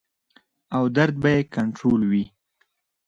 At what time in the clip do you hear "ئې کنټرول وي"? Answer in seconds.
1.35-2.23